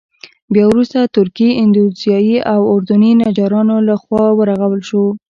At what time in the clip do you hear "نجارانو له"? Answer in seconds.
3.21-3.95